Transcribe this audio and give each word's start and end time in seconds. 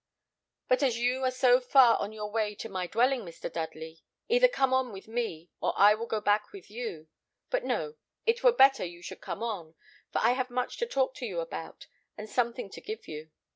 But 0.67 0.81
as 0.81 0.97
you 0.97 1.23
are 1.25 1.29
so 1.29 1.59
far 1.59 1.95
on 1.97 2.11
your 2.11 2.31
way 2.31 2.55
to 2.55 2.67
my 2.67 2.87
dwelling, 2.87 3.21
Mr. 3.21 3.53
Dudley, 3.53 4.01
either 4.29 4.47
come 4.47 4.73
on 4.73 4.91
with 4.91 5.07
me, 5.07 5.51
or 5.61 5.75
I 5.77 5.93
will 5.93 6.07
go 6.07 6.19
back 6.19 6.51
with 6.51 6.71
you. 6.71 7.07
But 7.51 7.63
no; 7.65 7.97
it 8.25 8.41
were 8.41 8.51
better 8.51 8.83
you 8.83 9.03
should 9.03 9.21
come 9.21 9.43
on, 9.43 9.75
for 10.11 10.17
I 10.23 10.31
have 10.31 10.49
much 10.49 10.77
to 10.77 10.87
talk 10.87 11.13
to 11.17 11.25
you 11.27 11.39
about, 11.39 11.85
and 12.17 12.27
something 12.27 12.71
to 12.71 12.81
give 12.81 13.07
you. 13.07 13.29